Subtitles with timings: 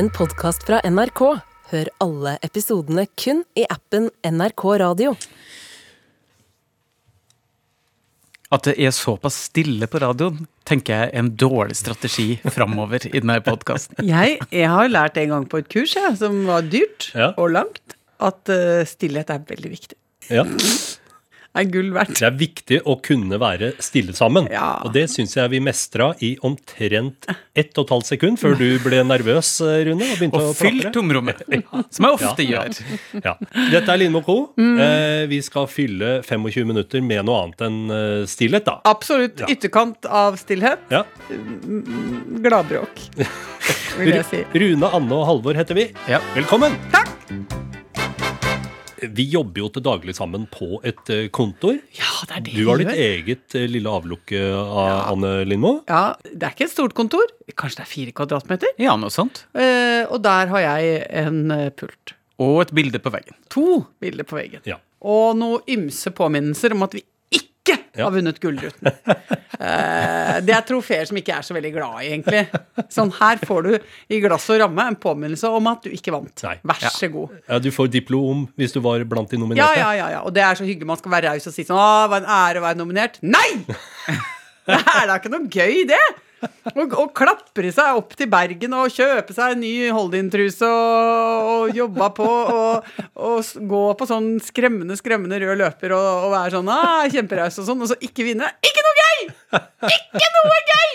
[0.00, 1.20] en podkast fra NRK.
[1.70, 5.12] Hør alle episodene kun i appen NRK Radio.
[8.50, 13.12] At det er såpass stille på radioen, tenker jeg er en dårlig strategi framover i
[13.20, 14.00] denne podkasten.
[14.08, 17.28] Jeg, jeg har lært en gang på et kurs jeg, som var dyrt Ja.
[17.36, 17.94] og langt,
[18.24, 19.98] at eh, stillhet er veldig viktig.
[20.32, 20.46] Ja.
[21.58, 22.12] Er gull verdt.
[22.14, 24.46] Det er viktig å kunne være stille sammen.
[24.52, 24.76] Ja.
[24.86, 27.26] Og det syns jeg vi mestra i omtrent
[27.58, 29.50] ett og et halvt sekund før du ble nervøs,
[29.88, 30.06] Rune.
[30.12, 31.42] Og begynte Og å fyll tomrommet,
[31.94, 32.62] som jeg ofte Ja, ja.
[32.70, 33.24] gjør.
[33.26, 33.34] Ja.
[33.74, 34.36] Dette er Lindmo Co.
[34.60, 34.78] Mm.
[34.86, 38.78] Eh, vi skal fylle 25 minutter med noe annet enn eh, stillhet, da.
[38.86, 39.50] Absolutt Ja.
[39.50, 40.86] ytterkant av stillhet.
[40.94, 41.02] Ja.
[42.46, 43.02] Gladbråk,
[43.98, 44.44] vil jeg si.
[44.54, 45.90] Rune, Anne og Halvor heter vi.
[46.10, 46.22] Ja.
[46.38, 46.78] Velkommen!
[49.00, 51.78] Vi jobber jo til daglig sammen på et eh, kontor.
[51.96, 55.80] Ja, det er det Du har ditt eget eh, lille avlukke, av Anne Lindmo.
[55.88, 57.32] Ja, Det er ikke et stort kontor.
[57.56, 58.74] Kanskje det er fire kvadratmeter.
[58.82, 59.44] Ja, noe sånt.
[59.54, 62.14] Eh, og der har jeg en eh, pult.
[62.40, 63.36] Og et bilde på veggen.
[63.52, 64.64] To bilder på veggen.
[64.68, 64.78] Ja.
[65.00, 67.04] Og noen ymse påminnelser om at vi
[68.00, 68.08] Ja.
[68.08, 68.90] har vunnet Gullruten.
[69.60, 72.38] Eh, det er trofeer som ikke er så veldig glad i, egentlig.
[72.88, 73.74] Sånn, her får du
[74.08, 76.44] i glass og ramme en påminnelse om at du ikke vant.
[76.46, 76.54] Nei.
[76.70, 77.34] Vær så god.
[77.44, 79.76] Ja, Du får diplom hvis du var blant de nominerte.
[79.76, 80.22] ja, ja, ja.
[80.24, 80.88] Og det er så hyggelig.
[80.88, 83.20] Man skal være raus og si sånn Å, hva en ære å være nominert.
[83.20, 83.50] Nei!
[84.70, 86.00] Det er da ikke noe gøy, det.
[86.40, 91.76] Å og klapre seg opp til Bergen og kjøpe seg en ny Holdin-truse og, og
[91.76, 96.72] jobba på og, og gå på sånn skremmende, skremmende rød løper og, og være sånn
[96.72, 98.48] ah, kjemperaus og sånn, og så ikke vinne.
[98.64, 99.22] Ikke noe gøy!
[99.90, 100.92] Ikke noe gøy!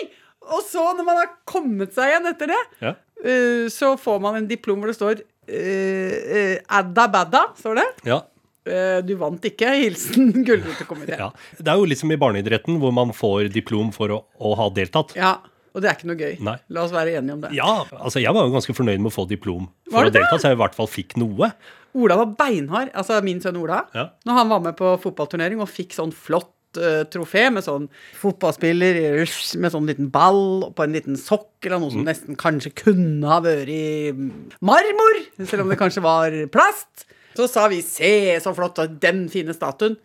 [0.56, 2.92] Og så, når man har kommet seg igjen etter det, Ja.
[3.26, 7.86] uh, så får man en diplom hvor det står uh, uh, Adda badda, står det.
[8.12, 8.20] Ja.
[8.66, 9.68] Eh, Du vant ikke.
[9.82, 11.20] Hilsen Gullrutekomiteen.
[11.22, 11.30] Ja.
[11.58, 15.14] Det er jo liksom i barneidretten, hvor man får diplom for å, å ha deltatt.
[15.18, 15.36] Ja,
[15.76, 16.36] og det er ikke noe gøy.
[16.40, 16.56] Nei.
[16.72, 17.50] La oss være enige om det.
[17.56, 20.22] Ja, altså jeg var jo ganske fornøyd med å få diplom for å du det?
[20.22, 21.50] delta, så jeg i hvert fall fikk noe.
[21.96, 23.82] Ola var beinhard, altså min sønn Ola.
[23.96, 24.06] Ja.
[24.28, 27.86] Når han var med på fotballturnering og fikk sånn flott eh, trofé med sånn
[28.20, 28.98] fotballspiller
[29.60, 32.08] med sånn liten ball på en liten sokk, eller noe som Mm.
[32.10, 34.12] nesten kanskje kunne ha vært i
[34.60, 37.06] marmor, selv om det kanskje var plast,
[37.36, 39.96] så sa vi 'se så flott', den fine statuen.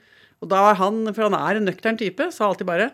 [0.42, 2.92] Og da var han, for han er en nøktern type, sa alltid bare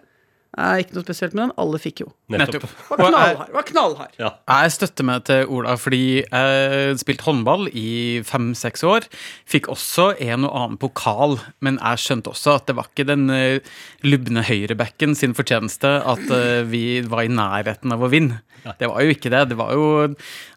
[0.57, 2.07] «Nei, ikke noe spesielt med den, alle fikk jo.
[2.33, 2.63] Nettopp.
[2.89, 3.51] Var knallhard.
[3.53, 4.15] Var knallhard.
[4.17, 4.31] Ja.
[4.49, 9.05] Jeg støtter meg til Ola fordi jeg spilte håndball i fem-seks år.
[9.45, 13.29] Fikk også en og annen pokal, men jeg skjønte også at det var ikke den
[13.29, 13.59] eh,
[14.03, 18.41] lubne høyrebacken sin fortjeneste at eh, vi var i nærheten av å vinne.
[18.81, 19.45] Det var jo ikke det.
[19.53, 19.85] Det var jo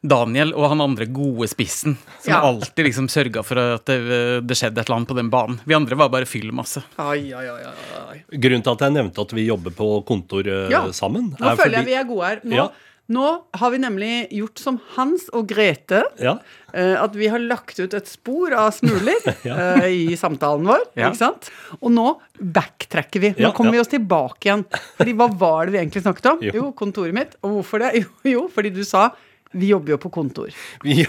[0.03, 1.95] Daniel og han andre gode spissen
[2.25, 2.41] som Ja.
[2.49, 4.01] alltid liksom sørga for at det,
[4.49, 5.61] det skjedde et eller annet på den banen.
[5.69, 6.83] Vi andre var bare fyllmasse.
[6.99, 7.71] Ai, ai, ai,
[8.11, 8.19] ai.
[8.35, 10.85] Grunnen til at jeg nevnte at vi jobber på kontor eh, Ja.
[10.97, 12.41] sammen, Nå føler jeg vi er gode her.
[12.45, 12.69] Nå, Ja.
[13.11, 13.27] nå
[13.59, 16.03] har vi nemlig gjort som Hans og Grete.
[16.23, 16.37] Ja.
[16.73, 19.19] eh, at vi har lagt ut et spor av smuler
[19.49, 19.57] Ja.
[19.83, 20.85] eh, i samtalen vår.
[20.97, 21.09] Ja.
[21.11, 21.51] Ikke sant?
[21.83, 23.31] Og nå backtracker vi.
[23.35, 23.81] Nå Ja, kommer ja.
[23.81, 24.65] vi oss tilbake igjen.
[24.99, 26.39] Fordi hva var det vi egentlig snakket om?
[26.47, 26.53] Jo.
[26.55, 27.35] Jo, kontoret mitt.
[27.43, 27.93] Og hvorfor det?
[28.05, 29.11] Jo, jo, fordi du sa
[29.53, 30.51] vi jobber jo på kontor.
[30.87, 31.05] Vi,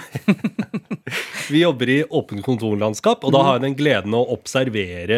[1.52, 5.18] vi jobber i åpent kontorlandskap, og da har jeg den gleden å observere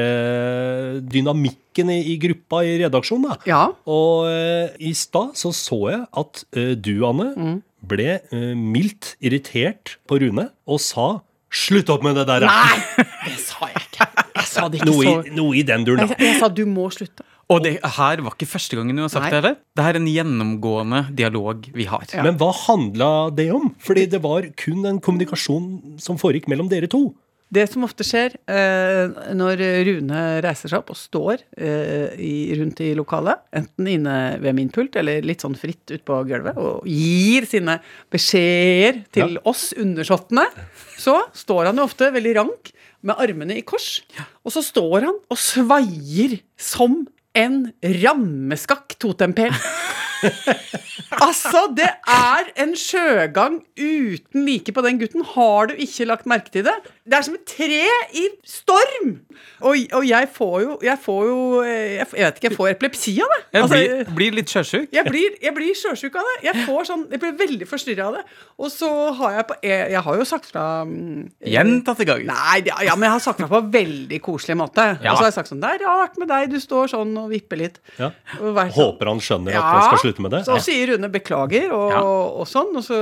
[1.14, 3.30] dynamikken i, i gruppa i redaksjonen.
[3.32, 3.38] Da.
[3.50, 3.62] Ja.
[3.90, 7.62] Og eh, i stad så så jeg at eh, du, Anne, Mm.
[7.90, 11.22] ble eh, mildt irritert på Rune og sa
[11.54, 12.46] 'slutt opp med det der'.
[12.48, 13.04] Nei!
[13.28, 14.08] Det sa jeg ikke.
[14.36, 16.26] Jeg sa det ikke Noe, så i, noe i den duren, jeg, da.
[16.26, 17.24] jeg sa du må slutte.
[17.54, 19.32] Og det her var ikke første gangen du har sagt Nei.
[19.32, 19.58] det heller.
[19.78, 22.08] Det her er en gjennomgående dialog vi har.
[22.26, 23.74] Men hva handla det om?
[23.84, 27.12] Fordi det var kun en kommunikasjon som foregikk mellom dere to.
[27.54, 32.82] Det som ofte skjer eh, når Rune reiser seg opp og står eh, i, rundt
[32.82, 36.88] i lokalet, enten inne ved min pult eller litt sånn fritt ute på gulvet, og
[36.90, 37.78] gir sine
[38.14, 40.48] beskjeder til oss undersåttene,
[40.98, 42.74] så står han jo ofte veldig rank
[43.06, 44.00] med armene i kors.
[44.42, 49.54] Og så står han og svaier som en rammeskakk totempæl.
[51.24, 55.22] Altså, det er en sjøgang uten like på den gutten.
[55.36, 56.74] Har du ikke lagt merke til det?
[57.06, 57.84] Det er som et tre
[58.18, 59.12] i storm!
[59.64, 62.70] Og, og jeg får jo Jeg får jo eh, Jeg, jeg vet ikke, jeg får
[62.74, 63.40] epilepsi av det.
[63.56, 64.88] Jeg Altså, blir, blir litt sjøsjuk.
[64.94, 66.36] jeg blir, jeg blir sjøsjuk av det.
[66.48, 68.24] Jeg får sånn, jeg blir veldig forstyrra av det.
[68.60, 68.90] Og så
[69.20, 71.24] har jeg på Jeg, jeg har jo sagt fra mm,
[71.54, 72.26] Gjentatte ganger.
[72.30, 74.86] Nei, ja, men jeg har sagt fra på en veldig koselig måte.
[75.04, 75.14] Ja.
[75.14, 77.30] Og så har jeg sagt sånn Det er rart med deg, du står sånn og
[77.34, 77.80] vipper litt.
[78.00, 78.12] Ja.
[78.40, 80.44] Og vært Håper han skjønner at han skal slutte med det.
[80.46, 82.02] Så sier Rune beklager og, Ja.
[82.04, 83.00] og sånn, og så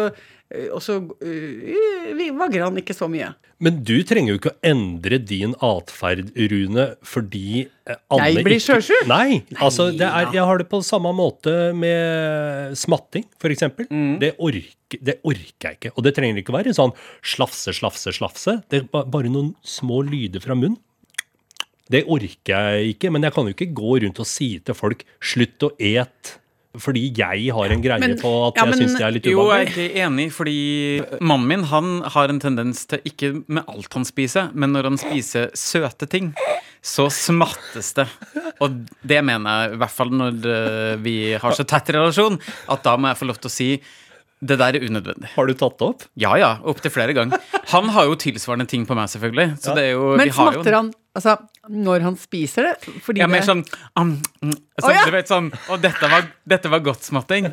[0.52, 3.34] eh, og så vi vagrer han ikke så mye.
[3.62, 8.60] Men du trenger jo ikke å endre din atferd, Rune, fordi eh, alle Jeg blir
[8.60, 9.06] sjøsjuk?
[9.08, 9.44] Nei.
[9.62, 13.64] altså, det er, jeg har det på samme måte med smatting, f.eks.
[13.92, 14.18] Mm.
[14.20, 15.92] Det, orker, det orker jeg ikke.
[15.96, 16.92] Og det trenger ikke være sånn
[17.22, 18.58] slafse, slafse, slafse.
[18.74, 20.80] Det er bare noen små lyder fra munnen.
[21.92, 25.04] Det orker jeg ikke, men jeg kan jo ikke gå rundt og si til folk
[25.20, 26.38] 'slutt å et',
[26.80, 29.52] fordi jeg har en greie Men- på at ja, jeg syns det er litt Jo,
[29.52, 30.58] jeg er ikke enig, fordi
[31.20, 34.98] mannen min han har en tendens til, ikke med alt han spiser, men når han
[35.02, 36.34] spiser søte ting,
[36.82, 38.08] så smattes det.
[38.62, 42.40] Og det mener jeg, i hvert fall når eh, vi har så tett relasjon,
[42.70, 43.70] at da må jeg få lov til å si
[44.42, 45.30] det der er unødvendig.
[45.36, 46.04] Har du tatt det opp?
[46.18, 47.38] Ja ja, opptil flere ganger.
[47.76, 49.60] Han har jo tilsvarende ting på meg, selvfølgelig.
[49.62, 51.38] Så det er jo, Men vi har jo smatter han altså,
[51.70, 52.76] når han spiser det?
[53.06, 53.64] Fordi Ja, mer sånn
[54.00, 55.06] um, mm, sånn, Å, ja.
[55.08, 57.52] Du vet sånn Å, dette var, dette var godt smatting.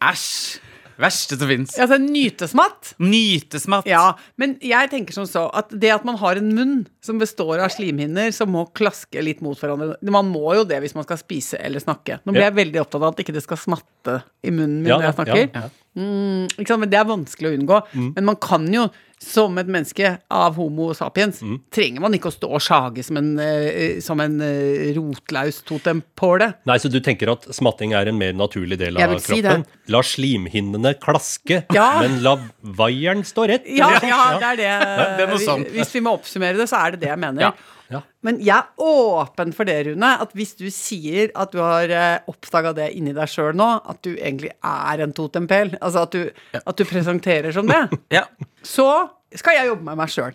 [0.00, 0.60] Æsj.
[1.02, 1.72] Verste som fins.
[1.80, 2.92] altså, nytesmatt?
[3.02, 3.88] Nytesmatt.
[3.88, 7.62] Ja, men jeg tenker som så at det at man har en munn som består
[7.64, 11.18] av slimhinner som må klaske litt mot hverandre Man må jo det hvis man skal
[11.18, 12.20] spise eller snakke.
[12.22, 15.00] Nå blir jeg veldig opptatt av at ikke det skal smatte i munnen min Ja,
[15.00, 15.42] når jeg snakker.
[15.48, 15.70] ja, ja.
[15.96, 16.48] Mm?
[16.56, 17.80] Men det er vanskelig å unngå.
[17.92, 18.12] Mm.
[18.16, 18.86] Men man kan jo,
[19.22, 21.60] som et menneske av Homo sapiens, Mm.
[21.70, 26.54] trenger man ikke å stå og sjage som en, eh, som en eh, rotlaus totempåle.
[26.66, 29.64] Nei, så du tenker at smatting er en mer naturlig del av kroppen?
[29.64, 29.92] si?
[29.92, 32.00] La slimhinnene klaske, Ja.
[32.00, 33.64] men la vaieren stå rett.
[33.66, 35.18] Ja, ja, det er det.
[35.18, 35.70] det er.
[35.76, 37.40] Hvis vi må oppsummere det, så er det det jeg mener.
[37.40, 37.52] Ja.
[37.92, 38.02] Ja.
[38.24, 40.12] Men jeg er åpen for det, Rune.
[40.24, 44.00] At hvis du sier at du har uh, oppdaga det inni deg sjøl nå, at
[44.06, 47.84] du egentlig er en totempel, altså at du, at du presenterer som det,
[48.14, 48.26] Ja,
[48.66, 48.88] så
[49.36, 50.34] skal jeg jobbe med meg sjøl.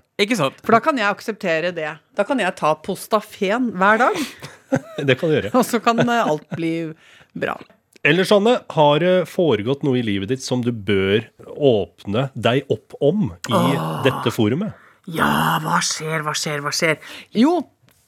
[0.63, 1.89] For da kan jeg akseptere det.
[2.17, 4.21] Da kan jeg ta Postafen hver dag,
[5.07, 5.53] Det kan du gjøre.
[5.55, 6.71] og så kan eh, alt bli
[7.37, 7.55] bra.
[8.07, 11.25] Ellers, Anne, har det foregått noe i livet ditt som du bør
[11.57, 13.63] åpne deg opp om i
[14.05, 14.75] dette forumet?
[15.15, 16.99] Ja, hva skjer, hva skjer, hva skjer?
[17.37, 17.61] Jo,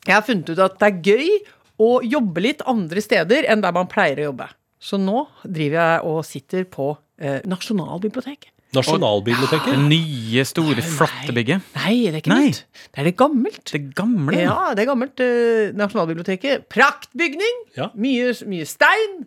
[0.06, 1.34] jeg har funnet ut at det er gøy
[1.80, 4.50] å jobbe litt andre steder enn der man pleier å jobbe.
[4.80, 8.52] Så nå driver jeg og sitter på eh, Nasjonalbiblioteket.
[8.76, 9.72] Nasjonalbiblioteket?
[9.74, 11.72] Det nye, store, flotte bygget.
[11.80, 12.52] Nei, det er ikke Nei.
[12.52, 12.60] nytt.
[12.94, 13.64] Det er det gammelt.
[13.72, 14.44] Det gamle.
[14.44, 16.68] Ja, det er gammelt eh, Nasjonalbiblioteket.
[16.72, 17.64] Praktbygning!
[17.80, 17.90] Ja.
[17.98, 19.24] Mye, mye stein.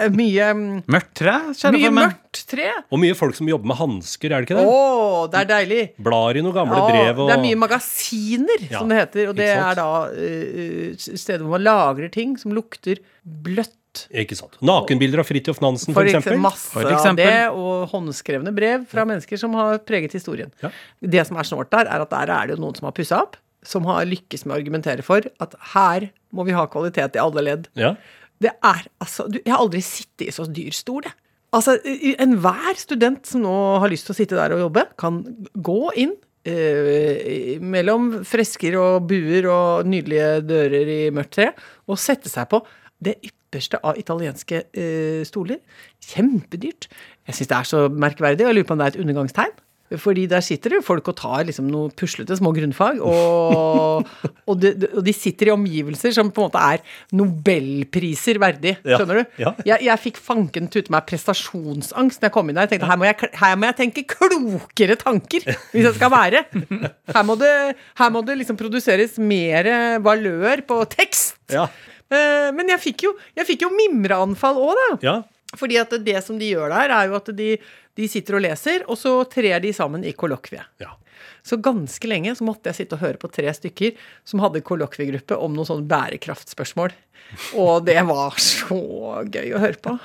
[0.00, 1.34] Eh, Mye, mm, Mørkt tre,
[1.74, 2.12] mye meg.
[2.12, 2.70] mørkt tre.
[2.90, 5.32] Og mye folk som jobber med hansker, er det ikke Å, det?
[5.34, 5.82] det er deilig.
[6.08, 9.28] Blar i noen gamle Ja, brev og Det er mye magasiner, Ja, som det heter.
[9.28, 9.70] Og det ikke sant?
[9.70, 13.76] er da uh, steder hvor man lagrer ting som lukter bløtt.
[14.16, 14.54] Ikke sant.
[14.64, 16.40] Nakenbilder av Fridtjof Nansen, For for eksempel, eksempel.
[16.40, 17.28] masse For av eksempel.
[17.28, 20.48] det, og håndskrevne brev fra mennesker som har preget historien.
[20.64, 20.70] Ja.
[21.04, 23.20] Det som er snålt der, er at der er det jo noen som har pussa
[23.26, 27.20] opp, som har lykkes med å argumentere for at her må vi ha kvalitet i
[27.20, 27.68] alle ledd.
[27.76, 27.92] Ja.
[28.42, 31.16] Det er altså du, Jeg har aldri sittet i så dyr stol, jeg.
[31.52, 31.76] Altså,
[32.22, 35.18] Enhver student som nå har lyst til å sitte der og jobbe, kan
[35.52, 36.14] gå inn
[36.48, 41.50] eh, mellom fresker og buer og nydelige dører i mørkt tre
[41.84, 42.62] og sette seg på
[43.04, 45.60] det ypperste av italienske eh, stoler.
[46.08, 46.88] Kjempedyrt.
[47.28, 49.54] Jeg syns det er så merkverdig, og jeg lurer på om det er et undergangstegn.
[50.00, 54.08] Fordi der sitter det jo folk og tar liksom noen puslete små grunnfag, og,
[54.48, 56.84] og, de, og de sitter i omgivelser som på en måte er
[57.18, 58.76] nobelpriser verdig.
[58.84, 59.36] Skjønner du?
[59.42, 59.52] ja.
[59.66, 62.66] Jeg, jeg fikk fanken tute meg prestasjonsangst når jeg kom inn der.
[62.68, 66.44] Jeg tenkte her må jeg, her må jeg tenke klokere tanker hvis jeg skal være.
[67.12, 67.50] Her må det,
[67.98, 69.66] her må det liksom produseres mer
[70.04, 71.36] valør på tekst.
[71.52, 71.66] Ja.
[72.12, 74.88] Eh, Men jeg fikk jo, jeg fikk jo mimreanfall òg, da.
[75.04, 75.14] ja.
[75.60, 77.50] Fordi at det som de gjør der, er jo at de,
[77.98, 80.68] de sitter og leser, og så trer de sammen i kollokviet.
[80.82, 80.94] ja.
[81.46, 83.96] Så ganske lenge så måtte jeg sitte og høre på tre stykker
[84.26, 86.94] som hadde kollokviegruppe om noen sånne bærekraftspørsmål.
[87.58, 88.78] Og det var så
[89.26, 89.96] gøy å høre på.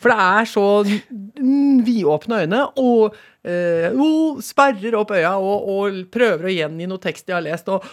[0.00, 6.54] For det er så vidåpne øyne, og øh, sperrer opp øya og, og prøver å
[6.54, 7.68] gjengi noe tekst de har lest.
[7.68, 7.84] og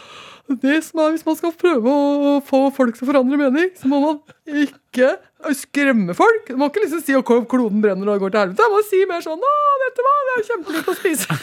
[0.60, 3.88] det som er Hvis man skal prøve å få folk til å forandre mening, så
[3.88, 4.18] må man
[4.66, 5.14] ikke
[5.58, 6.50] skremme folk.
[6.50, 8.68] Du må ikke liksom si at kloden brenner og går til helvete.
[8.68, 10.46] Man må si mer sånn 'Å, vet du hva, det er
[10.84, 11.38] til å spise'.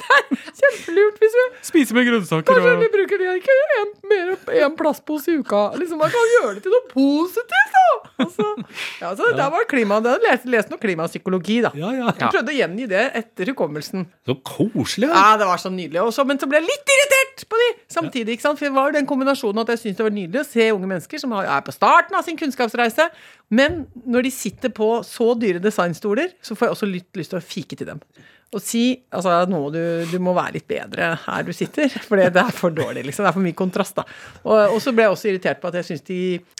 [0.00, 0.22] det er
[0.60, 4.74] kjempelurt hvis vi Spise med grønnsaker Kanskje og vi bruker de ikke en, mer én
[4.76, 5.62] plastpose i uka.
[5.80, 7.84] Liksom, Man kan gjøre det til noe positivt, da!
[8.24, 8.44] Altså,
[9.00, 11.70] ja, så Det var klima, der hadde lest, lest noe klimapsykologi, da.
[11.78, 12.10] Ja, ja.
[12.12, 14.04] Jeg prøvde å gjengi det etter hukommelsen.
[14.28, 15.08] Så koselig.
[15.10, 15.16] da.
[15.16, 16.02] Ja, det var så nydelig.
[16.04, 18.36] Også, men så ble jeg litt irritert på de samtidig.
[18.36, 18.60] ikke sant?
[18.60, 20.92] For det var jo den kombinasjonen at jeg syntes det var nydelig å se unge
[20.92, 23.08] mennesker som er på starten av sin kunnskapsreise,
[23.54, 27.40] men når de sitter på så dyre designstoler, så får jeg også litt lyst til
[27.40, 28.04] å fike til dem.
[28.54, 29.80] Og si altså, nå må du,
[30.10, 33.02] du må være litt bedre her du sitter, for det er for dårlig.
[33.08, 33.96] liksom, Det er for mye kontrast.
[33.98, 34.04] da.
[34.44, 36.18] Og, og så ble jeg også irritert på at jeg syns de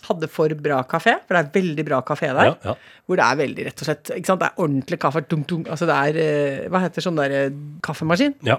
[0.08, 2.50] hadde for bra kafé, for det er veldig bra kafé der.
[2.50, 2.74] Ja, ja.
[3.04, 4.40] Hvor det er veldig, rett og slett ikke sant?
[4.42, 5.20] Det er ordentlig kaffe.
[5.28, 8.32] tung, tung, Altså det er eh, Hva heter sånn der eh, kaffemaskin?
[8.48, 8.56] Ja.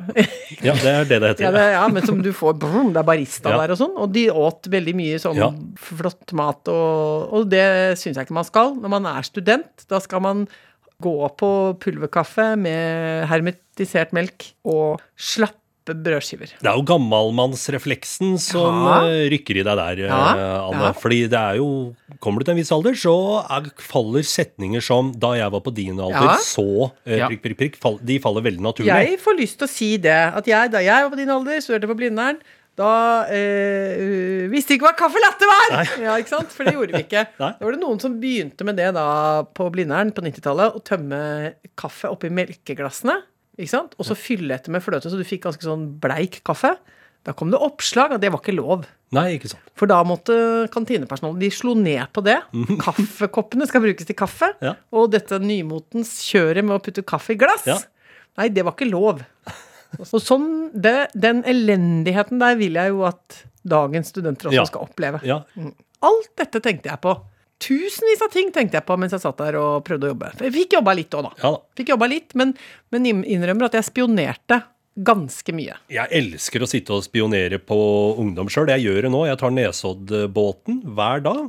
[0.61, 1.47] ja, det er det det heter.
[1.47, 3.95] Ja, det, ja, men som du får brum, Det er barista der og sånn.
[3.97, 5.41] Og de åt veldig mye sånn
[5.81, 7.65] flott mat, og, og det
[7.99, 8.75] syns jeg ikke man skal.
[8.79, 10.45] Når man er student, da skal man
[11.01, 11.49] gå på
[11.83, 16.49] pulverkaffe med hermetisert melk og slappe brødskiver.
[16.63, 19.05] Det er jo gammalmannsrefleksen som Ja.
[19.05, 20.81] eh, rykker i deg der, eh, Ja, Anne.
[20.81, 20.91] ja.
[20.93, 25.11] Fordi det er jo Kommer du til en viss alder, så er, faller setninger som
[25.11, 26.37] 'da jeg var på din alder', Ja.
[26.37, 28.87] så eh, prikk, prikk, prikk, fall, De faller veldig naturlig.
[28.87, 30.33] Jeg får lyst til å si det.
[30.35, 32.37] At jeg, da jeg var på din alder, studerte på Blindern,
[32.75, 32.91] da
[33.31, 35.75] eh, visste vi ikke hva caffè latte var!
[36.03, 36.51] Ja, ikke sant?
[36.51, 37.23] For det gjorde vi ikke.
[37.43, 37.51] Nei.
[37.55, 39.05] Da var det noen som begynte med det da
[39.55, 41.19] på Blindern på 90-tallet, å tømme
[41.79, 43.21] kaffe oppi melkeglassene.
[43.55, 43.95] Ikke sant?
[43.95, 46.73] Og så fylle etter med fløte, så du fikk ganske sånn bleik kaffe.
[47.25, 48.83] Da kom det oppslag at det var ikke lov.
[49.15, 49.71] Nei, ikke sant.
[49.79, 50.35] For da måtte
[50.73, 52.35] kantinepersonalet De slo ned på det.
[52.83, 54.51] Kaffekoppene skal brukes til kaffe.
[54.59, 54.67] Mhm.
[54.67, 54.75] Ja.
[54.99, 57.65] Og dette nymotens kjøret med å putte kaffe i glass.
[57.69, 57.79] Ja.
[58.35, 59.23] Nei, det var ikke lov.
[59.99, 64.65] Og sånn, det, Den elendigheten der vil jeg jo at dagens studenter også Ja.
[64.69, 65.21] skal oppleve.
[65.25, 65.43] Ja.
[66.05, 67.15] Alt dette tenkte jeg på.
[67.65, 70.31] Tusenvis av ting tenkte jeg på mens jeg satt der og prøvde å jobbe.
[70.43, 71.31] Jeg fikk jobba litt òg, da.
[71.41, 71.61] ja da.
[71.79, 72.51] Fikk jobba litt, men,
[72.91, 74.61] men innrømmer at jeg spionerte
[74.95, 75.75] ganske mye.
[75.91, 77.75] Jeg elsker å sitte og spionere på
[78.21, 78.69] ungdom sjøl.
[78.71, 79.21] Jeg gjør det nå.
[79.27, 81.41] Jeg tar Nesoddbåten hver dag.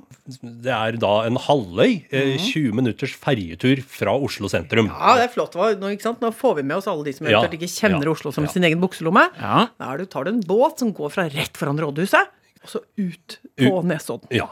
[0.43, 2.03] Det er da en halvøy.
[2.11, 4.91] eh, 20 minutters ferjetur fra Oslo sentrum.
[4.91, 5.55] Ja, det er flott.
[5.55, 6.21] Nå, ikke sant?
[6.25, 8.51] Nå får vi med oss alle de som Ja, ikke kjenner ja, Oslo som ja.
[8.51, 9.29] sin egen bukselomme.
[9.39, 9.69] Ja.
[9.79, 12.33] Da er du, tar du en båt som går fra rett foran rådhuset,
[12.65, 14.29] og så ut på Nesodden.
[14.35, 14.51] Ja.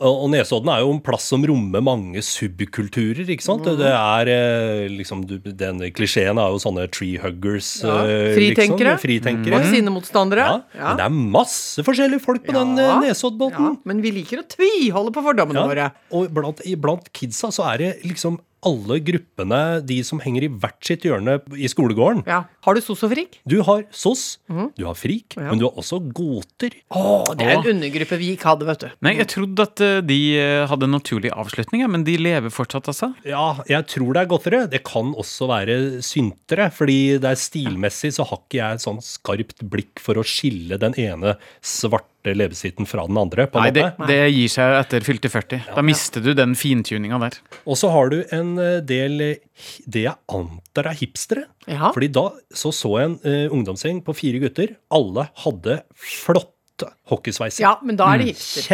[0.00, 3.64] Og, Nesodden er jo en plass som rommer mange subkulturer, ikke sant?
[3.78, 7.70] Det er eh, liksom Den klisjeen er jo sånne tree huggers.
[7.84, 7.98] Ja.
[8.04, 8.94] eh, Fritenkere.
[8.96, 9.60] Liksom, fritenkere.
[9.60, 10.46] Vaksinemotstandere.
[10.76, 10.82] Ja.
[10.90, 13.70] Men det er masse forskjellige folk på den eh, Nesoddbåten.
[13.72, 15.88] Ja, men vi liker å tviholde på fordommene Ja, våre.
[16.16, 20.78] og blant, blant kidsa så er det liksom alle gruppene, de som henger i hvert
[20.84, 22.24] sitt hjørne i skolegården.
[22.28, 22.42] Ja.
[22.66, 23.38] Har du SOS og FRIK?
[23.48, 24.70] Du har SOS, mm.
[24.78, 26.74] du har FRIK, men du har også goter.
[26.90, 27.04] Å,
[27.38, 28.88] det er en undergruppe vi ikke hadde, vet du.
[29.06, 32.90] Nei, jeg trodde at eh, de eh, hadde en naturlig avslutning, men de lever fortsatt,
[32.92, 33.12] altså.
[33.28, 34.64] Ja, jeg tror det er godtere.
[34.72, 39.02] Det kan også være syntere, fordi det er stilmessig så har ikke jeg et sånn
[39.04, 43.46] skarpt blikk for å skille den ene svarte leppestiften fra den andre.
[43.46, 45.68] på Nei, det, det gir seg etter fylte 40.
[45.76, 47.38] Da mister du den fintuninga der.
[47.64, 51.46] Og så har du en eh, del eh, det jeg antar er hipstere.
[51.70, 51.92] Ja.
[51.92, 54.76] Fordi da så så jeg en uh, ungdomsgjeng på fire gutter.
[54.94, 57.62] Alle hadde flotte hockeysveiser.
[57.64, 58.66] Ja, men da er det hipster.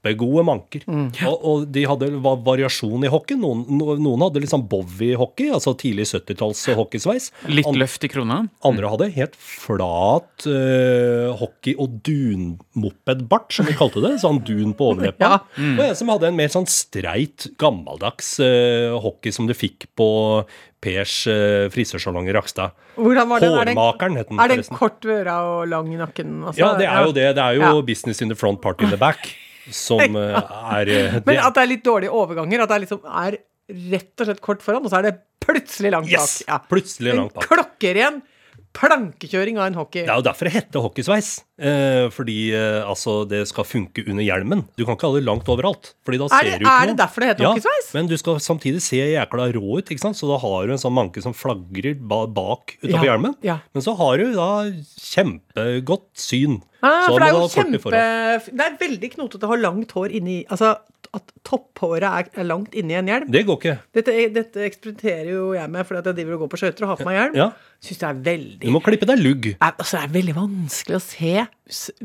[0.00, 0.84] Kjempegode manker.
[1.28, 2.06] Og, og de hadde
[2.44, 3.36] variasjon i hockey.
[3.36, 7.26] Noen, no- noen hadde liksom Bowie-hockey, altså tidlig 70-talls hockeysveis.
[7.52, 8.38] Litt And, løft i krona.
[8.64, 14.14] Andre hadde helt flat uh, hockey- og dunmopedbart, som vi kalte det.
[14.22, 15.18] Sånn dun på overleppa.
[15.30, 15.36] Ja.
[15.76, 20.06] Og en som hadde en mer sånn streit, gammeldags uh, hockey som du fikk på
[20.80, 22.72] Pers uh, frisørsalong i Rakstad.
[22.96, 23.50] Hvordan var det?
[23.52, 24.80] Er den, Hårmakeren het den er den forresten.
[24.80, 26.38] kort ved øra og lang i nakken?
[26.48, 27.28] Altså, Ja, det er jo det.
[27.36, 27.82] Det er jo Ja.
[27.92, 29.28] business in the front, party in the back.
[29.68, 30.36] Som eh,
[30.80, 31.24] er eh, det.
[31.28, 32.64] Men at det er litt dårlige overganger.
[32.64, 33.38] At det er liksom er
[33.90, 35.14] rett og slett kort foran, og så er det
[35.44, 36.40] plutselig langt Yes!
[36.48, 36.58] Ja.
[36.70, 37.46] Plutselig langt bak.
[37.46, 38.20] klokkeren
[38.72, 40.04] plankekjøring av en hockey.
[40.06, 41.30] Det er jo derfor det heter hockeysveis.
[41.60, 44.62] Eh, fordi eh, altså, det skal funke under hjelmen.
[44.78, 45.90] Du kan ikke ha det langt overalt.
[46.06, 47.88] Fordi da Er ser det- du ikke er det derfor det heter hockeysveis?
[47.94, 50.16] Men du skal samtidig se jækla rå ut, ikke sant?
[50.16, 53.34] så da har du en sånn manke som flagrer ba bak utafor Ja, hjelmen.
[53.42, 53.58] ja.
[53.74, 54.48] Men så har du da
[55.02, 56.60] kjempegodt syn.
[56.82, 57.90] Ah, for det er jo kjempe.
[57.90, 60.78] Det er veldig knotete å ha langt hår inni Altså
[61.16, 63.30] at topphåret er, langt inni en hjelm.
[63.34, 63.74] Det går ikke.
[63.96, 66.92] Dette, dette eksperimenterer jo jeg med fordi at jeg driver og går på skøyter og
[66.92, 67.38] har på meg hjelm.
[67.40, 67.48] Ja.
[67.82, 69.50] Syns det er veldig Du må klippe deg lugg.
[69.56, 71.34] er, altså, det er veldig vanskelig å se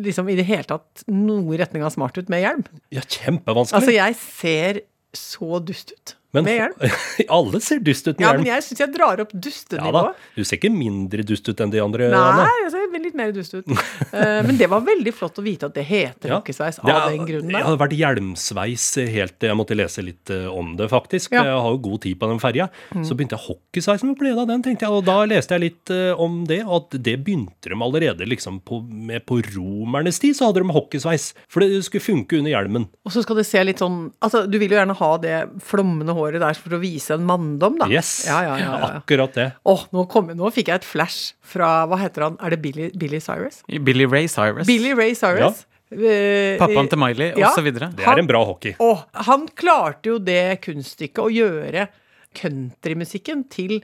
[0.08, 2.66] liksom i det hele tatt noe i retning av smart ut med hjelm.
[2.96, 3.82] Ja, kjempevanskelig.
[3.82, 4.82] Altså, jeg ser
[5.16, 6.96] så dust ut men med hjelm.
[7.40, 8.44] alle ser dust ut med Ja, hjelm.
[8.44, 9.44] men jeg syns jeg drar opp Ja da.
[9.50, 10.24] dustenivået.
[10.36, 12.10] Du ser ikke mindre dust ut enn de andre.
[12.14, 12.50] Nei, Anne.
[12.66, 13.68] jeg ser litt mer dust ut.
[13.70, 16.40] uh, men det var veldig flott å vite at det heter Ja.
[16.40, 17.66] hockeysveis Det av er- den grunnen Jeg der.
[17.68, 21.32] hadde vært hjelmsveis helt Jeg måtte lese litt eh, om det, faktisk.
[21.36, 21.44] Ja.
[21.44, 21.50] Mm.
[21.52, 22.68] Jeg har jo god tid på den ferja.
[23.06, 24.92] Så begynte jeg hockeysveisen med av den, tenkte jeg.
[24.96, 28.60] Og da leste jeg litt uh, om det, og at det begynte de allerede liksom
[28.66, 31.34] på, med på romernes tid, så hadde de hockeysveis.
[31.52, 32.88] For det skulle funke under hjelmen.
[33.06, 36.14] Og så skal det se litt sånn Altså, du vil jo gjerne ha det flommende
[36.16, 37.88] håret der for å vise en manndom, da.
[37.92, 39.48] Yes, Ja, ja, ja, akkurat det.
[39.66, 42.40] Åh, nå, kom, nå fikk jeg et flash fra Hva heter han?
[42.42, 43.62] Er det Billy, Billy Cyrus?
[43.68, 44.66] Billy Ray Cyrus.
[44.68, 45.66] Billy Ray Cyrus.
[45.94, 47.52] Eh, Pappaen til Miley, ja.
[47.52, 47.92] og så videre.
[47.96, 48.74] Det er en bra hockey.
[48.82, 48.90] Å,
[49.30, 51.88] han klarte jo det kunststykket å gjøre
[52.36, 53.78] countrymusikken til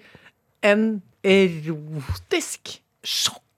[0.66, 2.80] en erotisk,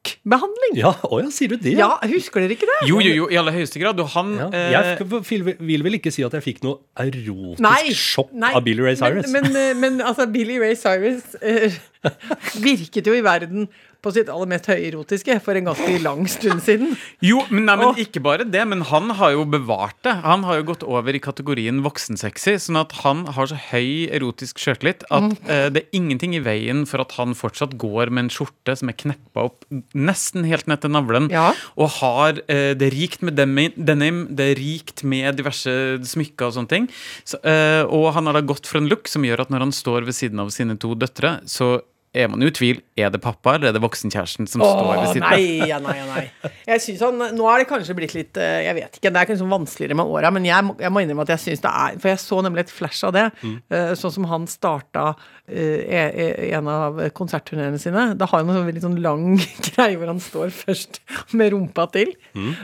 [0.03, 0.75] sjokkbehandling.
[0.77, 1.73] Ja, å ja, sier du det?
[1.77, 2.77] Ja, husker dere ikke det?
[2.89, 3.99] Jo, jo, jo, i aller høyeste grad.
[3.99, 4.47] Og han Ja.
[4.51, 8.53] eh, Jeg vil, vil vel ikke si at jeg fikk noe erotisk Nei, sjokk nei,
[8.53, 9.31] av Billy Ray Cyrus.
[9.31, 11.71] Men, men, eh, men altså, Billy Ray Cyrus uh,
[12.67, 13.69] virket jo i verden
[14.03, 16.93] på sitt aller mest høyerotiske for en ganske lang stund siden.
[17.23, 20.13] Jo, men, nei, men ikke bare det, men han har jo bevart det.
[20.25, 24.59] Han har jo gått over i kategorien voksensexy, sånn at han har så høy erotisk
[24.59, 25.37] sjøltillit at Mm.
[25.47, 28.89] eh, det er ingenting i veien for at han fortsatt går med en skjorte som
[28.91, 29.63] er kneppa opp
[29.95, 31.53] nesten helt ned til navlen, Ja.
[31.79, 35.71] og har eh, det rikt med denim, det er rikt med diverse
[36.03, 36.89] smykker og sånne ting.
[37.23, 39.71] Så, eh, og han har da gått for en look som gjør at når han
[39.71, 41.81] står ved siden av sine to døtre, så
[42.13, 42.79] er man jo i tvil.
[42.99, 45.31] Er det pappa eller er det voksenkjæresten som står ved Åh, siden av?
[45.33, 46.51] nei, ja, nei, ja, nei.
[46.69, 49.29] Jeg synes han, Nå er det kanskje blitt litt eh, Jeg vet ikke, det er
[49.31, 52.11] kanskje vanskeligere med åra, men jeg, jeg må innrømme at jeg syns det er For
[52.11, 53.23] jeg så nemlig et flash av det.
[53.41, 53.55] Mm.
[53.97, 55.07] Sånn som han starta
[55.49, 58.05] eh, e- e- en av konsertturneene sine.
[58.19, 59.25] Da har han en sånn veldig sånn lang
[59.71, 61.01] greie hvor han står først
[61.33, 62.13] med rumpa til.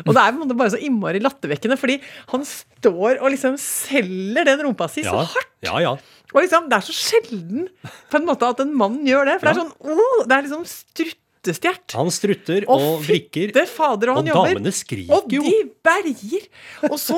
[0.05, 1.97] Og det er på en måte bare så innmari lattervekkende, fordi
[2.35, 5.49] han står og liksom selger den rumpa si så hardt.
[5.65, 5.97] ja, ja.
[6.29, 7.63] Og liksom, det er så sjelden
[8.11, 9.38] på en måte at en mann gjør det.
[9.39, 11.95] For det er sånn, oh, det er liksom struttestjert.
[11.97, 13.53] Han strutter og, og vrikker.
[13.71, 15.41] fader, og han Og damene skriker og jo.
[15.47, 15.55] de
[15.85, 16.45] berger.
[16.91, 17.17] Og så,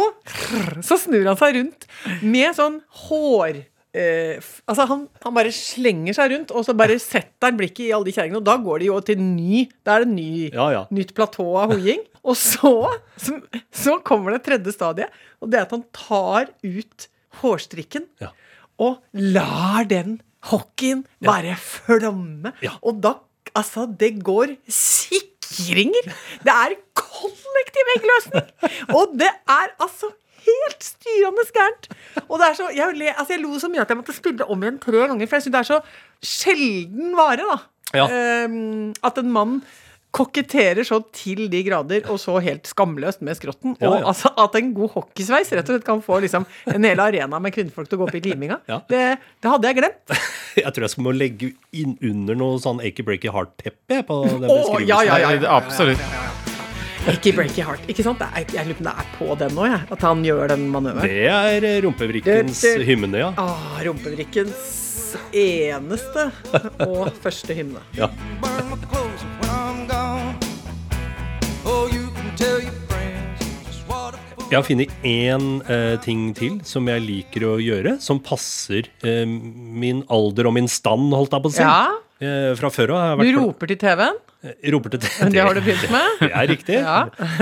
[0.85, 1.87] så snur han seg rundt
[2.21, 3.63] med sånn hår...
[3.97, 4.37] eh,
[4.69, 8.07] altså han, han bare slenger seg rundt, og så bare setter han blikket i alle
[8.07, 8.39] de kjerringene.
[8.43, 10.83] Og da går det jo til ny Da er det ny, Ja, ja.
[10.95, 12.05] nytt platå av hoiing.
[12.21, 12.69] Og så,
[13.17, 13.39] så,
[13.73, 15.09] så kommer det tredje stadiet,
[15.41, 17.07] og det er at han tar ut
[17.41, 18.29] hårstrikken Ja.
[18.77, 20.19] og lar den
[20.50, 22.55] hockeyen bare flomme.
[22.63, 22.77] Ja.
[22.81, 23.19] Og da
[23.51, 26.05] Altså, det går sikringer!
[26.45, 28.45] Det er kollektiv eggløsning!
[28.95, 30.07] Og det er altså
[30.45, 31.89] helt styrende gærent.
[32.29, 34.48] Og det er så, jeg, le, altså jeg lo så mye at jeg måtte spille
[34.48, 35.81] om igjen tre ganger, for jeg syns det er så
[36.24, 37.60] sjelden vare, da.
[37.98, 38.07] Ja.
[38.45, 39.57] Um, at en mann
[40.11, 43.77] koketterer så til de grader, og så helt skamløst med skrotten.
[43.79, 44.07] Ja, Og ja.
[44.11, 47.53] altså, at en god hockeysveis rett og slett kan få liksom, en hel arena med
[47.55, 48.81] kvinnfolk til å gå opp i liminga, Ja.
[48.91, 49.03] det,
[49.41, 50.15] det hadde jeg glemt.
[50.61, 54.41] Jeg tror jeg skal må legge inn under noe sånn Achy Breaky Heart-teppe på den
[54.49, 54.87] beskrivelsen.
[54.89, 55.55] ja, ja, ja, ja.
[55.55, 56.03] Absolutt.
[57.09, 57.87] Ikke breaky heart.
[57.89, 58.19] Ikke sant?
[58.21, 59.87] Er, jeg lurer på om det er på den nå, jeg.
[59.95, 61.07] At han gjør den manøveren.
[61.07, 63.31] Det er eh, rumpevrikkens hymne, ja.
[63.41, 66.27] Ah, Rumpevrikkens eneste
[66.85, 67.81] og første hymne.
[67.97, 68.11] ja.
[74.51, 79.24] Jeg har funnet én eh, ting til som jeg liker å gjøre, som passer eh,
[79.24, 81.64] min alder og min stand, holdt jeg på å si.
[81.64, 81.94] Ja.
[82.20, 84.20] Eh, fra før av har jeg Du vært roper til TV-en.
[84.43, 86.15] Eh, roper til Det har du begynt med.
[86.25, 86.79] Det er riktig.
[86.81, 87.01] Ja,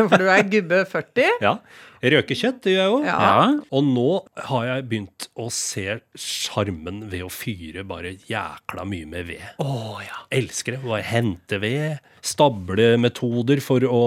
[0.09, 1.29] For du er gubbe 40.
[1.41, 1.57] Ja.
[1.99, 2.99] Røkekjøtt det gjør jeg jo.
[3.03, 3.15] Ja.
[3.19, 3.47] Ja.
[3.75, 4.03] Og nå
[4.47, 9.43] har jeg begynt å se sjarmen ved å fyre bare jækla mye med ved.
[9.59, 10.21] Oh, ja.
[10.31, 10.79] Elsker det.
[10.85, 11.99] Bare hente ved.
[12.23, 13.99] Stable metoder for å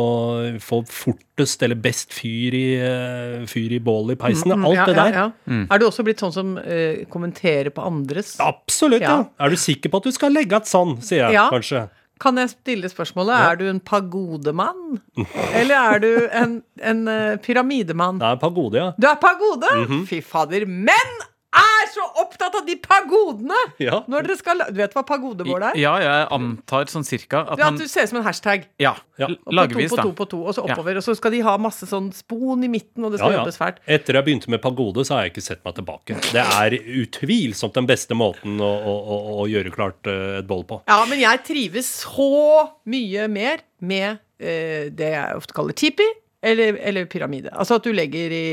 [0.65, 4.53] få fortest eller best fyr i, eh, fyr i bål i peisen.
[4.57, 5.13] Alt Mm, Ja, det der.
[5.13, 5.67] Ja, ja.
[5.69, 8.39] Er du også blitt sånn som uh, kommenterer på andres?
[8.41, 9.19] Absolutt, ja.
[9.21, 9.47] Ja.
[9.47, 11.51] Er du sikker på at du skal legge et sånn, sier jeg Ja.
[11.53, 11.91] kanskje.
[12.23, 13.35] Kan jeg stille spørsmålet?
[13.35, 15.01] Er du en pagodemann?
[15.59, 18.21] Eller er du en, en eh, pyramidemann?
[18.23, 18.93] Jeg er pagode, ja.
[18.95, 19.73] Du er pagode?
[19.83, 20.05] Mhm.
[20.07, 20.67] Fy fader.
[20.71, 21.32] Menn er
[21.95, 23.59] så opptatt av de pagodene!
[23.83, 24.03] Ja.
[24.11, 25.79] Når dere skal Du vet hva pagodemål er?
[25.81, 28.67] Ja, jeg antar sånn cirka at er at du ser ut som en hashtag.
[28.83, 29.29] Ja, Ja.
[29.47, 30.03] lagvis, på to, da.
[30.03, 30.75] på to, på to, og så Ja.
[30.75, 30.97] oppover.
[30.97, 33.45] Og så skal de ha masse sånn spon i midten, og det skal Ja, ja.
[33.45, 33.77] jobbes fælt.
[33.87, 36.17] Etter jeg begynte med pagode, så har jeg ikke sett meg tilbake.
[36.33, 36.71] Det er
[37.05, 40.81] utvilsomt den beste måten å, å, å, å gjøre klart eh, et boll på.
[40.89, 46.07] Ja, men jeg trives så mye mer med eh, det jeg ofte kaller tipi,
[46.43, 47.53] eller, eller pyramide.
[47.55, 48.47] Altså at du legger i,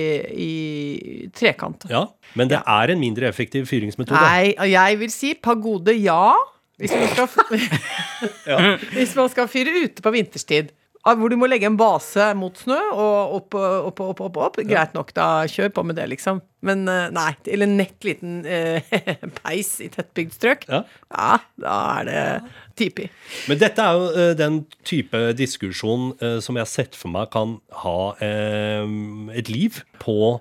[0.46, 1.88] i trekant.
[1.90, 2.06] Ja,
[2.38, 4.20] Men det er en mindre effektiv fyringsmetode.
[4.22, 6.34] Nei, jeg vil si pagode ja.
[6.80, 7.64] Hvis man skal,
[8.96, 10.70] hvis man skal fyre ute på vinterstid.
[11.04, 14.62] Ah, Hvor du må legge en base mot snø og opp, opp, opp, opp, opp.
[14.68, 15.46] Greit nok, da.
[15.50, 16.42] Kjør på med det, liksom.
[16.66, 17.32] Men eh, nei.
[17.48, 18.84] Eller nett liten eh,
[19.42, 20.68] peis i tettbygd strøk.
[20.70, 20.84] Ja.
[21.14, 21.32] Ja,
[21.62, 22.24] da er det
[22.80, 23.08] tipi.
[23.50, 27.32] Men dette er jo eh, den type diskusjon eh, som jeg har sett for meg
[27.34, 28.86] kan ha eh,
[29.40, 30.38] et liv på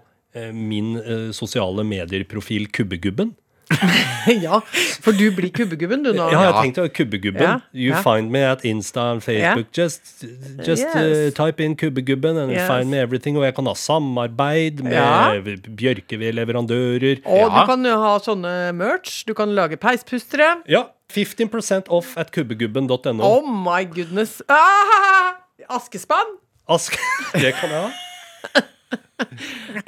[0.54, 0.92] min
[1.34, 3.32] sosiale medieprofil Kubbegubben.
[4.46, 4.60] ja,
[5.04, 6.28] for du blir kubbegubben, du nå.
[6.32, 7.42] Ja, jeg tenkte jo Kubbegubben.
[7.42, 8.00] Ja, You ja.
[8.02, 9.68] find me at Insta and Facebook.
[9.76, 10.24] Just,
[10.66, 10.94] just Yes.
[10.96, 12.66] uh, type in Kubbegubben and Yes.
[12.70, 13.36] find me everything.
[13.36, 15.34] Og jeg kan ha samarbeid med Ja.
[15.68, 17.20] bjørkevedleverandører.
[17.26, 17.60] Og Ja.
[17.60, 19.24] du kan jo ha sånne merch.
[19.26, 20.62] Du kan lage peispustere.
[20.68, 20.86] Ja.
[21.12, 23.22] 15% off at kubbegubben.no.
[23.24, 24.42] Oh my goodness.
[24.48, 25.34] Ah,
[25.70, 26.36] askespann.
[26.68, 26.98] Aske...
[27.34, 27.90] Det kan jeg ha.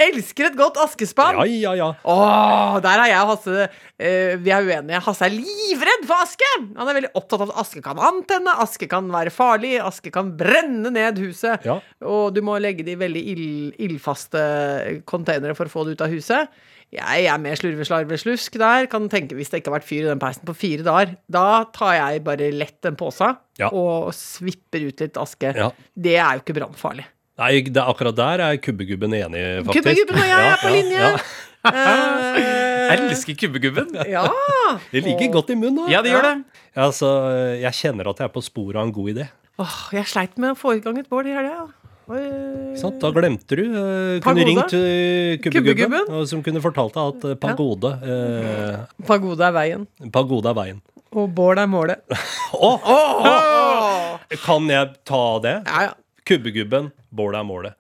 [0.00, 1.38] Elsker et godt askespann.
[1.38, 1.88] Ja, ja, ja.
[2.08, 5.00] Åh, der er jeg og Hasse eh, Vi er uenige.
[5.06, 6.48] Hasse er livredd for aske!
[6.76, 10.32] Han er veldig opptatt av at aske kan antenne, aske kan være farlig, aske kan
[10.40, 11.64] brenne ned huset.
[11.68, 11.78] Ja.
[12.06, 14.42] Og du må legge det i veldig ild, ildfaste
[15.08, 16.50] containere for å få det ut av huset.
[16.90, 18.88] Jeg er mer slurve-slarve-slusk der.
[18.90, 21.62] Kan tenke Hvis det ikke har vært fyr i den peisen på fire dager, da
[21.70, 23.68] tar jeg bare lett en pose Ja.
[23.70, 25.54] og svipper ut litt aske.
[25.54, 25.70] Ja.
[25.94, 27.06] Det er jo ikke brannfarlig.
[27.40, 29.80] Nei, det, akkurat der er kubbegubben enig, faktisk.
[29.80, 30.98] Kubbegubben og jeg er på linje.
[31.04, 31.14] Ja,
[31.60, 32.36] Eh,
[32.90, 33.90] Jeg elsker kubbegubben.
[34.08, 34.22] ja.
[34.92, 35.90] Det ligger godt i munnen.
[35.92, 36.32] Ja, det gjør det.
[36.72, 37.10] Ja, altså,
[37.60, 39.26] jeg kjenner at jeg er på sporet av en god idé.
[39.60, 41.66] Åh, jeg sleit med å få i gang et bål i helga.
[42.80, 42.96] Sant?
[43.04, 43.62] Da glemte du.
[43.68, 44.46] eh, kunne Pagode.
[44.48, 44.72] ringt
[45.44, 46.26] kubbegubben, Kubbegubben.
[46.32, 50.80] som kunne fortalt deg at eh, pagode eh, Pagode er veien, Pagode er veien.
[51.12, 52.00] og bål er målet.
[52.56, 52.72] Å!
[52.82, 54.18] Åh!
[54.46, 55.54] Kan jeg ta det?
[55.68, 55.92] Ja, ja.
[56.30, 57.72] Kubbegubben, bålet er målet.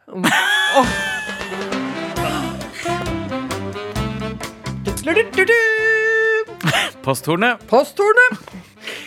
[7.04, 7.62] Posthornet.
[7.70, 8.40] Posthornet.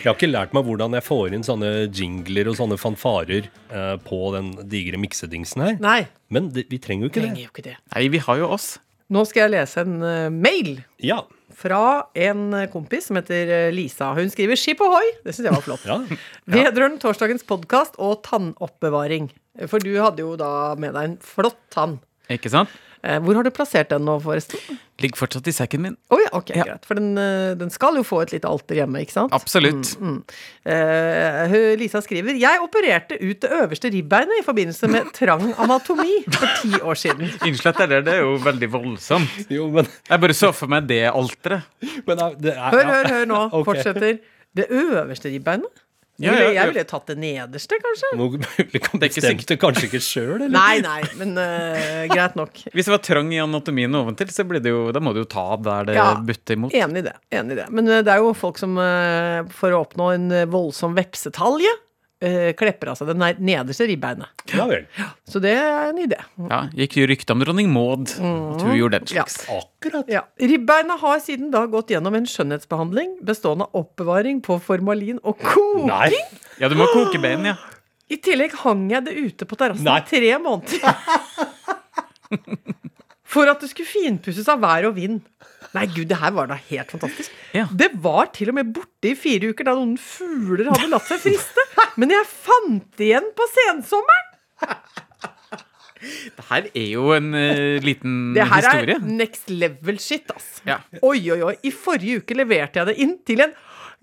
[0.00, 3.94] Jeg har ikke lært meg hvordan jeg får inn sånne jingler og sånne fanfarer eh,
[4.08, 5.76] på den digre miksedingsen her.
[5.84, 7.44] Nei, Men det, vi trenger jo ikke trenger det.
[7.44, 7.76] jo ikke det.
[7.92, 8.70] Nei, vi har jo oss.
[9.12, 11.20] Nå skal jeg lese en uh, mail Ja.
[11.58, 14.12] Fra en kompis som heter eh, Lisa.
[14.16, 15.14] Hun skriver 'Skip ohoi'.
[15.24, 15.84] Det syns jeg var flott.
[15.86, 16.00] ja.
[16.58, 19.30] Vedrørende torsdagens podkast og tannoppbevaring.
[19.70, 22.00] For du hadde jo da med deg en flott tann.
[22.32, 22.72] Ikke sant?
[23.04, 24.78] Eh, Hvor har du plassert den nå, forresten?
[25.02, 25.96] Ligger fortsatt i sekken min.
[26.14, 26.64] Oh, ja, ok, Ja.
[26.64, 26.86] greit.
[26.88, 29.32] For den, eh, den skal jo få et lite alter hjemme, ikke sant?
[29.36, 29.90] Absolutt.
[30.64, 36.48] Eh, Lisa skriver Jeg opererte ut det øverste ribbeinet i forbindelse med trang anatomi for
[36.62, 37.28] ti år siden.
[37.44, 39.50] Unnskyld at det er, det er jo veldig voldsomt.
[39.52, 41.62] Jo, men, Jeg bare så for meg det alteret.
[42.06, 43.42] men det er- det er, Hør, hør, hør nå.
[43.52, 43.64] okay.
[43.72, 44.18] Fortsetter.
[44.56, 45.82] Det øverste ribbeinet?
[46.16, 46.54] Ja, ville, ja, ja.
[46.60, 48.10] jeg ville tatt det nederste, kanskje?
[48.14, 48.28] Nå
[48.86, 50.52] kan Det bestemte kanskje ikke sjøl, eller?
[50.54, 52.60] Nei, nei, men uh, greit nok.
[52.76, 55.30] Hvis det var trang i anatomien oventil, så blir det jo, da må du jo
[55.30, 56.12] ta der det Ja.
[56.22, 56.76] butter imot.
[56.76, 57.16] Enig i det.
[57.34, 57.66] enig i det.
[57.74, 61.74] Men uh, det er jo folk som uh, for å oppnå en voldsom vepsetalje
[62.58, 64.44] klepper av seg det nederste ribbeinet.
[64.54, 64.84] Ja vel.
[65.28, 66.18] Så det er en idé.
[66.50, 69.24] Ja, Gikk rykte om dronning Maud at hun gjorde den Ja.
[69.26, 69.44] slags.
[69.52, 70.08] Akkurat.
[70.12, 70.22] Ja.
[70.40, 75.86] Ribbeinet har siden da gått gjennom en skjønnhetsbehandling bestående av oppbevaring på formalin og koking.
[75.90, 76.10] Nei.
[76.60, 77.56] Ja, du må koke bein, ja.
[78.12, 80.80] I tillegg hang jeg det ute på terrassen i tre måneder.
[83.34, 85.22] For at det skulle finpusses av vær og vind.
[85.74, 87.32] Nei, gud, det her var da helt fantastisk.
[87.56, 87.64] Ja.
[87.74, 91.24] Det var til og med borte i fire uker da noen fugler hadde latt seg
[91.24, 91.64] friste.
[92.00, 94.30] Men jeg fant det igjen på sensommeren.
[96.04, 98.96] Det her er jo en uh, liten Det her historie.
[98.98, 100.60] er next level shit, ass.
[100.68, 100.78] Ja.
[101.00, 101.54] Oi, oi, oi.
[101.64, 103.54] I forrige uke leverte jeg det inn til en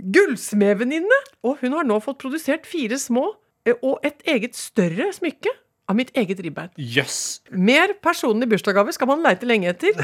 [0.01, 1.19] gullsmedvenninne.
[1.45, 3.27] Og hun har nå fått produsert fire små
[3.67, 5.53] eh, og et eget større smykke
[5.91, 6.71] av mitt eget ribbein.
[6.79, 7.41] Yes.
[7.51, 9.97] Mer personlig bursdagsgave skal man leite lenge etter.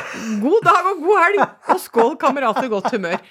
[0.43, 1.45] God dag og god helg!
[1.73, 3.21] Og skål, kamerater, godt humør.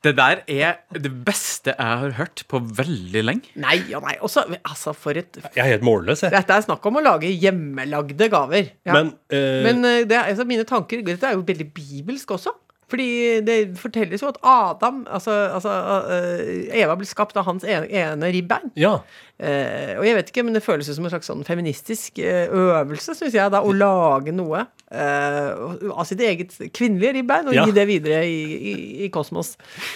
[0.00, 3.52] Det der er det beste jeg har hørt på veldig lenge.
[3.60, 4.16] Nei og nei.
[4.24, 6.32] Også, altså, for et Jeg er helt målløs, jeg.
[6.32, 8.72] Dette er snakk om å lage hjemmelagde gaver.
[8.88, 8.96] Ja.
[8.96, 9.60] Men, uh...
[9.66, 12.54] Men eh, det er, altså, mine tanker Dette er jo veldig bibelsk også.
[12.90, 13.08] Fordi
[13.46, 15.74] det fortelles jo at Adam Altså, altså
[16.10, 18.72] eh, Eva ble skapt av hans ene, ene ribbein.
[18.78, 18.96] Ja.
[19.40, 22.50] Eh, og jeg vet ikke, men det føles jo som en slags sånn feministisk eh,
[22.52, 25.62] øvelse, syns jeg, da, å lage noe eh,
[25.94, 27.64] av sitt eget kvinnelige ribbein og Ja.
[27.64, 29.54] gi det videre i, kosmos.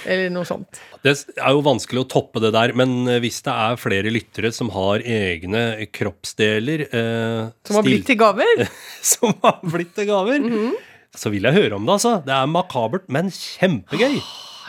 [0.08, 0.80] Eller noe sånt.
[1.04, 4.54] Det er jo vanskelig å toppe det der, men eh, hvis det er flere lyttere
[4.56, 8.64] som har egne kroppsdeler eh, Som har blitt til gaver.
[9.12, 10.74] som har blitt til gaver, Mhm.
[11.14, 12.16] Så vil jeg høre om det, altså.
[12.26, 14.18] Det er makabert, men kjempegøy.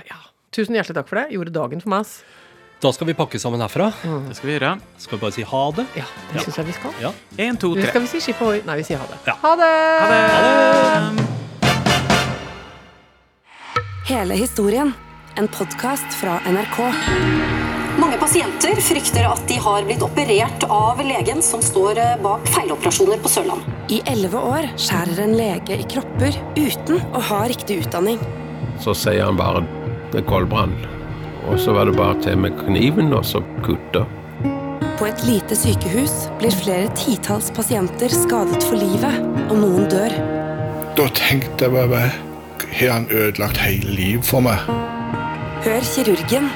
[0.09, 0.19] Ja.
[0.55, 1.27] Tusen hjertelig takk for det.
[1.35, 2.05] Gjorde dagen for meg.
[2.05, 2.19] ass.
[2.83, 3.87] Da skal vi pakke sammen herfra.
[4.27, 4.73] Det skal vi gjøre.
[5.01, 5.85] Skal vi bare si ha det?
[5.97, 6.91] Ja, det syns jeg vi skal.
[7.01, 7.11] Ja.
[7.39, 7.87] Én, to, tre.
[7.89, 8.59] skal vi si skip ohoi?
[8.67, 9.17] Nei, vi sier ha det.
[9.25, 9.35] Ja.
[9.41, 9.73] Ha det!
[10.03, 11.33] Ha det!
[14.11, 14.93] Hele historien.
[15.35, 17.64] En podkast fra NRK.
[18.25, 23.29] Pasienter frykter at de har blitt operert av legen som står eh, bak feiloperasjoner på
[23.29, 23.75] Sørlandet.
[23.93, 28.17] I elleve år skjærer en lege i kropper uten å ha riktig utdanning.
[28.81, 29.61] Så sier han bare
[30.09, 30.73] det er koldbrann.
[31.51, 34.07] Og så var det bare til med kniven og så kutta.
[34.97, 40.17] På et lite sykehus blir flere titalls pasienter skadet for livet, og noen dør.
[40.97, 42.07] Da tenkte jeg bare
[42.73, 44.65] Har han ødelagt hele livet for meg?
[45.61, 46.49] Hør kirurgen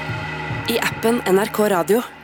[0.69, 2.18] i appen NRK Radio.